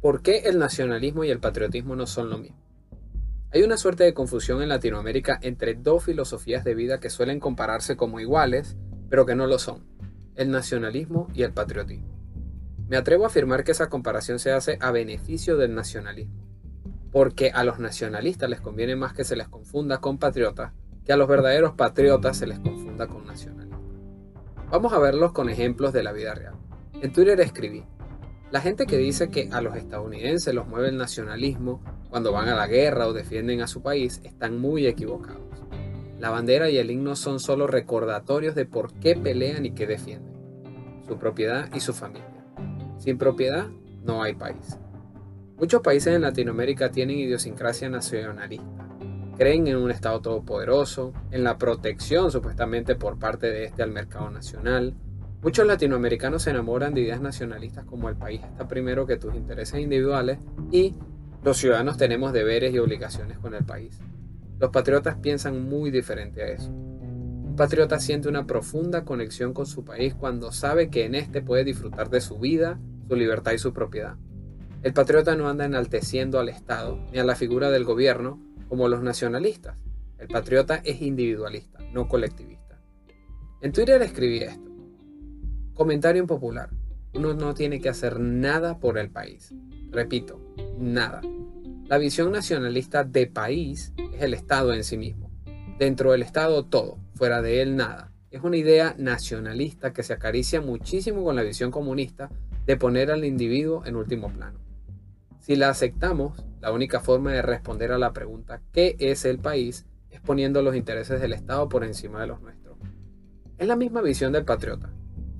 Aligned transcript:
¿Por 0.00 0.22
qué 0.22 0.42
el 0.44 0.58
nacionalismo 0.58 1.24
y 1.24 1.30
el 1.30 1.40
patriotismo 1.40 1.96
no 1.96 2.06
son 2.06 2.30
lo 2.30 2.38
mismo? 2.38 2.62
Hay 3.50 3.62
una 3.62 3.76
suerte 3.76 4.04
de 4.04 4.14
confusión 4.14 4.62
en 4.62 4.68
Latinoamérica 4.68 5.38
entre 5.42 5.74
dos 5.74 6.04
filosofías 6.04 6.62
de 6.62 6.74
vida 6.74 7.00
que 7.00 7.10
suelen 7.10 7.40
compararse 7.40 7.96
como 7.96 8.20
iguales, 8.20 8.76
pero 9.08 9.26
que 9.26 9.34
no 9.34 9.46
lo 9.46 9.58
son, 9.58 9.84
el 10.36 10.50
nacionalismo 10.50 11.28
y 11.34 11.42
el 11.42 11.52
patriotismo. 11.52 12.16
Me 12.88 12.96
atrevo 12.96 13.24
a 13.24 13.26
afirmar 13.26 13.64
que 13.64 13.72
esa 13.72 13.88
comparación 13.88 14.38
se 14.38 14.52
hace 14.52 14.78
a 14.80 14.92
beneficio 14.92 15.56
del 15.56 15.74
nacionalismo, 15.74 16.46
porque 17.10 17.50
a 17.50 17.64
los 17.64 17.80
nacionalistas 17.80 18.48
les 18.48 18.60
conviene 18.60 18.94
más 18.94 19.14
que 19.14 19.24
se 19.24 19.34
les 19.34 19.48
confunda 19.48 19.98
con 19.98 20.18
patriotas 20.18 20.72
que 21.04 21.12
a 21.14 21.16
los 21.16 21.26
verdaderos 21.26 21.72
patriotas 21.72 22.36
se 22.36 22.46
les 22.46 22.60
confunda 22.60 23.06
con 23.06 23.26
nacionalistas. 23.26 23.80
Vamos 24.70 24.92
a 24.92 24.98
verlos 24.98 25.32
con 25.32 25.48
ejemplos 25.48 25.94
de 25.94 26.02
la 26.02 26.12
vida 26.12 26.34
real. 26.34 26.54
En 27.00 27.12
Twitter 27.14 27.40
escribí, 27.40 27.82
la 28.50 28.60
gente 28.60 28.86
que 28.86 28.96
dice 28.96 29.28
que 29.28 29.50
a 29.52 29.60
los 29.60 29.76
estadounidenses 29.76 30.54
los 30.54 30.66
mueve 30.66 30.88
el 30.88 30.96
nacionalismo 30.96 31.82
cuando 32.08 32.32
van 32.32 32.48
a 32.48 32.56
la 32.56 32.66
guerra 32.66 33.06
o 33.06 33.12
defienden 33.12 33.60
a 33.60 33.66
su 33.66 33.82
país 33.82 34.20
están 34.24 34.58
muy 34.58 34.86
equivocados. 34.86 35.42
La 36.18 36.30
bandera 36.30 36.70
y 36.70 36.78
el 36.78 36.90
himno 36.90 37.14
son 37.14 37.40
solo 37.40 37.66
recordatorios 37.66 38.54
de 38.54 38.64
por 38.64 38.92
qué 38.94 39.14
pelean 39.14 39.66
y 39.66 39.72
qué 39.72 39.86
defienden, 39.86 40.32
su 41.06 41.18
propiedad 41.18 41.68
y 41.74 41.80
su 41.80 41.92
familia. 41.92 42.26
Sin 42.98 43.18
propiedad 43.18 43.66
no 44.02 44.22
hay 44.22 44.34
país. 44.34 44.78
Muchos 45.58 45.82
países 45.82 46.14
en 46.14 46.22
Latinoamérica 46.22 46.90
tienen 46.90 47.18
idiosincrasia 47.18 47.88
nacionalista. 47.88 48.88
Creen 49.36 49.68
en 49.68 49.76
un 49.76 49.90
Estado 49.90 50.20
todopoderoso, 50.20 51.12
en 51.30 51.44
la 51.44 51.58
protección 51.58 52.30
supuestamente 52.30 52.96
por 52.96 53.18
parte 53.18 53.50
de 53.50 53.64
este 53.64 53.82
al 53.82 53.92
mercado 53.92 54.30
nacional, 54.30 54.94
Muchos 55.40 55.68
latinoamericanos 55.68 56.42
se 56.42 56.50
enamoran 56.50 56.94
de 56.94 57.02
ideas 57.02 57.20
nacionalistas 57.20 57.84
como 57.84 58.08
el 58.08 58.16
país 58.16 58.40
está 58.42 58.66
primero 58.66 59.06
que 59.06 59.18
tus 59.18 59.36
intereses 59.36 59.78
individuales 59.80 60.38
y 60.72 60.94
los 61.44 61.58
ciudadanos 61.58 61.96
tenemos 61.96 62.32
deberes 62.32 62.74
y 62.74 62.78
obligaciones 62.78 63.38
con 63.38 63.54
el 63.54 63.64
país. 63.64 64.00
Los 64.58 64.70
patriotas 64.70 65.14
piensan 65.16 65.68
muy 65.68 65.92
diferente 65.92 66.42
a 66.42 66.48
eso. 66.48 66.70
Un 66.70 67.54
patriota 67.56 68.00
siente 68.00 68.28
una 68.28 68.46
profunda 68.46 69.04
conexión 69.04 69.54
con 69.54 69.66
su 69.66 69.84
país 69.84 70.12
cuando 70.12 70.50
sabe 70.50 70.90
que 70.90 71.04
en 71.04 71.14
este 71.14 71.40
puede 71.40 71.62
disfrutar 71.62 72.10
de 72.10 72.20
su 72.20 72.40
vida, 72.40 72.80
su 73.06 73.14
libertad 73.14 73.52
y 73.52 73.58
su 73.58 73.72
propiedad. 73.72 74.16
El 74.82 74.92
patriota 74.92 75.36
no 75.36 75.48
anda 75.48 75.64
enalteciendo 75.64 76.40
al 76.40 76.48
Estado 76.48 76.98
ni 77.12 77.20
a 77.20 77.24
la 77.24 77.36
figura 77.36 77.70
del 77.70 77.84
gobierno 77.84 78.42
como 78.68 78.88
los 78.88 79.02
nacionalistas. 79.02 79.76
El 80.18 80.26
patriota 80.26 80.80
es 80.84 81.00
individualista, 81.00 81.78
no 81.92 82.08
colectivista. 82.08 82.80
En 83.62 83.70
Twitter 83.70 84.02
escribí 84.02 84.38
esto. 84.38 84.67
Comentario 85.78 86.20
impopular. 86.20 86.70
Uno 87.14 87.34
no 87.34 87.54
tiene 87.54 87.80
que 87.80 87.88
hacer 87.88 88.18
nada 88.18 88.80
por 88.80 88.98
el 88.98 89.10
país. 89.10 89.54
Repito, 89.92 90.40
nada. 90.76 91.20
La 91.86 91.98
visión 91.98 92.32
nacionalista 92.32 93.04
de 93.04 93.28
país 93.28 93.92
es 94.12 94.22
el 94.22 94.34
Estado 94.34 94.74
en 94.74 94.82
sí 94.82 94.96
mismo. 94.96 95.30
Dentro 95.78 96.10
del 96.10 96.22
Estado 96.22 96.64
todo, 96.64 96.98
fuera 97.14 97.42
de 97.42 97.62
él 97.62 97.76
nada. 97.76 98.10
Es 98.32 98.42
una 98.42 98.56
idea 98.56 98.96
nacionalista 98.98 99.92
que 99.92 100.02
se 100.02 100.12
acaricia 100.12 100.60
muchísimo 100.60 101.22
con 101.22 101.36
la 101.36 101.44
visión 101.44 101.70
comunista 101.70 102.28
de 102.66 102.76
poner 102.76 103.12
al 103.12 103.24
individuo 103.24 103.86
en 103.86 103.94
último 103.94 104.32
plano. 104.32 104.58
Si 105.38 105.54
la 105.54 105.68
aceptamos, 105.68 106.44
la 106.60 106.72
única 106.72 106.98
forma 106.98 107.30
de 107.30 107.42
responder 107.42 107.92
a 107.92 107.98
la 107.98 108.12
pregunta 108.12 108.62
¿qué 108.72 108.96
es 108.98 109.24
el 109.24 109.38
país? 109.38 109.86
es 110.10 110.20
poniendo 110.20 110.60
los 110.60 110.74
intereses 110.74 111.20
del 111.20 111.34
Estado 111.34 111.68
por 111.68 111.84
encima 111.84 112.20
de 112.20 112.26
los 112.26 112.42
nuestros. 112.42 112.76
Es 113.58 113.68
la 113.68 113.76
misma 113.76 114.02
visión 114.02 114.32
del 114.32 114.44
patriota, 114.44 114.90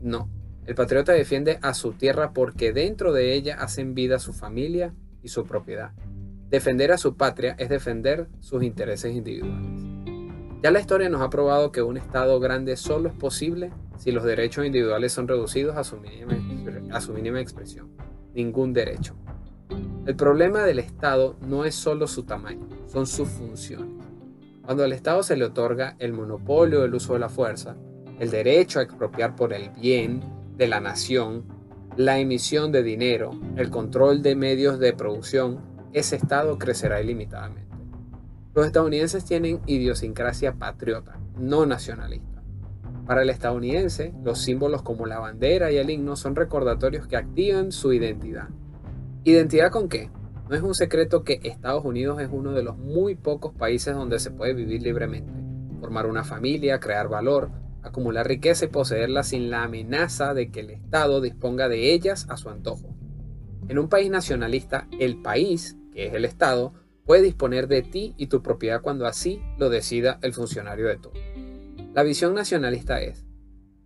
no. 0.00 0.30
El 0.66 0.74
patriota 0.74 1.12
defiende 1.12 1.58
a 1.62 1.72
su 1.74 1.92
tierra 1.92 2.32
porque 2.32 2.72
dentro 2.72 3.12
de 3.12 3.34
ella 3.34 3.56
hacen 3.58 3.94
vida 3.94 4.18
su 4.18 4.32
familia 4.32 4.94
y 5.22 5.28
su 5.28 5.44
propiedad. 5.44 5.92
Defender 6.50 6.92
a 6.92 6.98
su 6.98 7.16
patria 7.16 7.54
es 7.58 7.68
defender 7.68 8.28
sus 8.40 8.62
intereses 8.62 9.14
individuales. 9.14 9.88
Ya 10.62 10.70
la 10.70 10.80
historia 10.80 11.08
nos 11.08 11.22
ha 11.22 11.30
probado 11.30 11.70
que 11.70 11.82
un 11.82 11.96
Estado 11.96 12.40
grande 12.40 12.76
solo 12.76 13.08
es 13.08 13.14
posible 13.14 13.70
si 13.96 14.10
los 14.10 14.24
derechos 14.24 14.66
individuales 14.66 15.12
son 15.12 15.28
reducidos 15.28 15.76
a 15.76 15.84
su 15.84 15.98
mínima, 15.98 17.40
expresión. 17.40 17.90
Ningún 18.34 18.72
derecho. 18.72 19.14
El 20.04 20.16
problema 20.16 20.64
del 20.64 20.80
Estado 20.80 21.36
no 21.46 21.64
es 21.64 21.74
solo 21.74 22.06
su 22.06 22.24
tamaño, 22.24 22.66
son 22.86 23.06
sus 23.06 23.28
funciones. 23.28 24.04
Cuando 24.64 24.82
al 24.82 24.92
Estado 24.92 25.22
se 25.22 25.36
le 25.36 25.44
otorga 25.44 25.96
el 25.98 26.12
monopolio 26.12 26.80
del 26.80 26.94
uso 26.94 27.12
de 27.12 27.20
la 27.20 27.28
fuerza, 27.28 27.76
el 28.18 28.30
derecho 28.30 28.78
a 28.80 28.82
expropiar 28.82 29.36
por 29.36 29.52
el 29.52 29.70
bien 29.70 30.22
de 30.56 30.66
la 30.66 30.80
nación, 30.80 31.44
la 31.96 32.18
emisión 32.18 32.72
de 32.72 32.82
dinero, 32.82 33.30
el 33.56 33.70
control 33.70 34.22
de 34.22 34.34
medios 34.34 34.78
de 34.78 34.92
producción, 34.92 35.60
ese 35.92 36.16
Estado 36.16 36.58
crecerá 36.58 37.00
ilimitadamente. 37.00 37.68
Los 38.54 38.66
estadounidenses 38.66 39.24
tienen 39.24 39.60
idiosincrasia 39.66 40.54
patriota, 40.54 41.18
no 41.38 41.64
nacionalista. 41.64 42.42
Para 43.06 43.22
el 43.22 43.30
estadounidense, 43.30 44.12
los 44.22 44.40
símbolos 44.40 44.82
como 44.82 45.06
la 45.06 45.18
bandera 45.18 45.70
y 45.70 45.76
el 45.76 45.88
himno 45.88 46.16
son 46.16 46.36
recordatorios 46.36 47.06
que 47.06 47.16
activan 47.16 47.72
su 47.72 47.92
identidad. 47.92 48.48
¿Identidad 49.24 49.70
con 49.70 49.88
qué? 49.88 50.10
No 50.48 50.56
es 50.56 50.62
un 50.62 50.74
secreto 50.74 51.24
que 51.24 51.40
Estados 51.42 51.84
Unidos 51.84 52.20
es 52.20 52.28
uno 52.32 52.52
de 52.52 52.62
los 52.62 52.76
muy 52.76 53.14
pocos 53.14 53.54
países 53.54 53.94
donde 53.94 54.18
se 54.18 54.30
puede 54.30 54.54
vivir 54.54 54.82
libremente, 54.82 55.32
formar 55.80 56.06
una 56.06 56.24
familia, 56.24 56.80
crear 56.80 57.08
valor, 57.08 57.50
acumular 57.88 58.26
riqueza 58.26 58.66
y 58.66 58.68
poseerla 58.68 59.22
sin 59.22 59.50
la 59.50 59.64
amenaza 59.64 60.34
de 60.34 60.50
que 60.50 60.60
el 60.60 60.70
Estado 60.70 61.20
disponga 61.20 61.68
de 61.68 61.92
ellas 61.92 62.26
a 62.28 62.36
su 62.36 62.48
antojo. 62.48 62.94
En 63.68 63.78
un 63.78 63.88
país 63.88 64.10
nacionalista, 64.10 64.88
el 64.98 65.20
país, 65.20 65.76
que 65.92 66.06
es 66.06 66.14
el 66.14 66.24
Estado, 66.24 66.72
puede 67.04 67.22
disponer 67.22 67.68
de 67.68 67.82
ti 67.82 68.14
y 68.16 68.26
tu 68.26 68.42
propiedad 68.42 68.80
cuando 68.82 69.06
así 69.06 69.40
lo 69.58 69.68
decida 69.68 70.18
el 70.22 70.32
funcionario 70.32 70.88
de 70.88 70.96
todo. 70.96 71.14
La 71.94 72.02
visión 72.02 72.34
nacionalista 72.34 73.00
es 73.00 73.26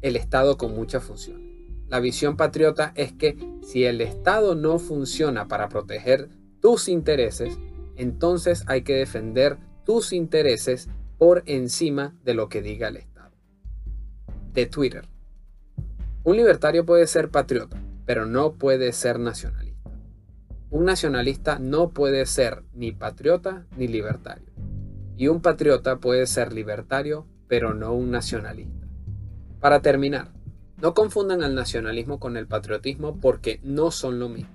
el 0.00 0.16
Estado 0.16 0.58
con 0.58 0.74
muchas 0.74 1.02
funciones. 1.02 1.54
La 1.88 2.00
visión 2.00 2.36
patriota 2.36 2.92
es 2.94 3.12
que 3.12 3.36
si 3.62 3.84
el 3.84 4.00
Estado 4.00 4.54
no 4.54 4.78
funciona 4.78 5.48
para 5.48 5.68
proteger 5.68 6.28
tus 6.60 6.88
intereses, 6.88 7.58
entonces 7.96 8.64
hay 8.66 8.82
que 8.82 8.94
defender 8.94 9.58
tus 9.84 10.12
intereses 10.12 10.88
por 11.18 11.42
encima 11.46 12.14
de 12.24 12.34
lo 12.34 12.48
que 12.48 12.62
diga 12.62 12.88
el 12.88 12.96
Estado 12.96 13.13
de 14.54 14.66
Twitter. 14.66 15.08
Un 16.22 16.36
libertario 16.36 16.86
puede 16.86 17.06
ser 17.06 17.28
patriota, 17.28 17.76
pero 18.06 18.24
no 18.24 18.54
puede 18.54 18.92
ser 18.92 19.18
nacionalista. 19.18 19.90
Un 20.70 20.86
nacionalista 20.86 21.58
no 21.58 21.90
puede 21.90 22.24
ser 22.26 22.62
ni 22.72 22.92
patriota 22.92 23.66
ni 23.76 23.88
libertario. 23.88 24.46
Y 25.16 25.28
un 25.28 25.40
patriota 25.40 25.96
puede 25.96 26.26
ser 26.26 26.52
libertario, 26.52 27.26
pero 27.46 27.74
no 27.74 27.92
un 27.92 28.10
nacionalista. 28.10 28.86
Para 29.60 29.82
terminar, 29.82 30.32
no 30.80 30.94
confundan 30.94 31.42
al 31.42 31.54
nacionalismo 31.54 32.18
con 32.18 32.36
el 32.36 32.46
patriotismo 32.46 33.20
porque 33.20 33.60
no 33.62 33.90
son 33.90 34.18
lo 34.18 34.28
mismo. 34.28 34.54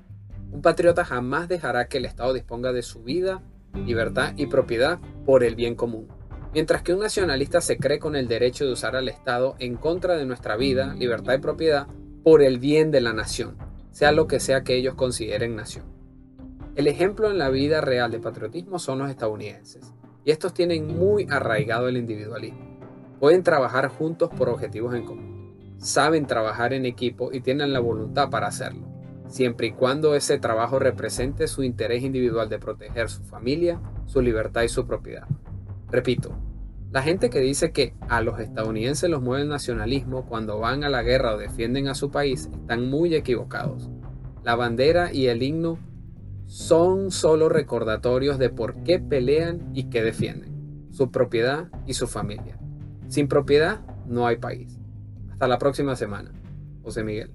Un 0.52 0.62
patriota 0.62 1.06
jamás 1.06 1.48
dejará 1.48 1.88
que 1.88 1.98
el 1.98 2.06
Estado 2.06 2.34
disponga 2.34 2.74
de 2.74 2.82
su 2.82 3.04
vida, 3.04 3.42
libertad 3.86 4.34
y 4.36 4.48
propiedad 4.48 5.00
por 5.26 5.44
el 5.44 5.56
bien 5.56 5.76
común. 5.76 6.08
Mientras 6.52 6.82
que 6.82 6.94
un 6.94 7.00
nacionalista 7.00 7.62
se 7.62 7.78
cree 7.78 8.00
con 8.00 8.16
el 8.16 8.28
derecho 8.28 8.66
de 8.66 8.74
usar 8.74 8.96
al 8.96 9.08
Estado 9.08 9.56
en 9.60 9.76
contra 9.76 10.18
de 10.18 10.26
nuestra 10.26 10.58
vida, 10.58 10.96
libertad 10.96 11.36
y 11.36 11.40
propiedad 11.40 11.88
por 12.24 12.42
el 12.42 12.58
bien 12.58 12.90
de 12.90 13.02
la 13.02 13.14
nación, 13.14 13.56
sea 13.92 14.12
lo 14.12 14.26
que 14.28 14.40
sea 14.40 14.64
que 14.64 14.76
ellos 14.76 14.96
consideren 14.96 15.56
nación. 15.56 15.86
El 16.76 16.88
ejemplo 16.88 17.30
en 17.30 17.38
la 17.38 17.50
vida 17.50 17.82
real 17.82 18.10
de 18.10 18.20
patriotismo 18.20 18.80
son 18.80 18.98
los 18.98 19.12
estadounidenses, 19.12 19.94
y 20.26 20.32
estos 20.32 20.54
tienen 20.54 20.88
muy 20.88 21.28
arraigado 21.30 21.88
el 21.88 21.98
individualismo. 21.98 22.80
Pueden 23.20 23.44
trabajar 23.44 23.88
juntos 23.88 24.30
por 24.36 24.50
objetivos 24.50 24.96
en 24.96 25.06
común, 25.06 25.76
saben 25.78 26.26
trabajar 26.26 26.74
en 26.74 26.86
equipo 26.86 27.32
y 27.32 27.42
tienen 27.42 27.74
la 27.74 27.80
voluntad 27.80 28.32
para 28.32 28.48
hacerlo, 28.48 28.88
siempre 29.28 29.68
y 29.68 29.72
cuando 29.74 30.16
ese 30.16 30.40
trabajo 30.40 30.80
represente 30.80 31.48
su 31.48 31.62
interés 31.62 32.02
individual 32.02 32.50
de 32.50 32.58
proteger 32.58 33.08
su 33.08 33.24
familia, 33.24 33.80
su 34.08 34.22
libertad 34.22 34.64
y 34.64 34.70
su 34.70 34.88
propiedad. 34.88 35.28
Repito, 35.92 36.36
la 36.92 37.02
gente 37.04 37.30
que 37.30 37.40
dice 37.40 37.72
que 37.72 37.94
a 38.08 38.22
los 38.22 38.40
estadounidenses 38.40 39.10
los 39.10 39.22
mueve 39.22 39.44
el 39.44 39.50
nacionalismo 39.50 40.26
cuando 40.26 40.60
van 40.60 40.84
a 40.84 40.90
la 40.90 41.04
guerra 41.04 41.36
o 41.36 41.38
defienden 41.38 41.88
a 41.88 41.96
su 41.96 42.10
país 42.10 42.50
están 42.52 42.90
muy 42.90 43.14
equivocados. 43.16 43.90
La 44.44 44.56
bandera 44.56 45.14
y 45.14 45.28
el 45.28 45.44
himno 45.44 45.78
son 46.46 47.12
solo 47.12 47.48
recordatorios 47.48 48.40
de 48.40 48.50
por 48.50 48.84
qué 48.84 49.00
pelean 49.00 49.70
y 49.74 49.90
qué 49.90 50.02
defienden, 50.02 50.88
su 50.92 51.12
propiedad 51.12 51.70
y 51.86 51.94
su 51.94 52.08
familia. 52.08 52.58
Sin 53.08 53.28
propiedad 53.28 53.82
no 54.08 54.26
hay 54.26 54.38
país. 54.38 54.80
Hasta 55.32 55.48
la 55.48 55.60
próxima 55.60 55.96
semana. 55.96 56.32
José 56.82 57.04
Miguel. 57.04 57.32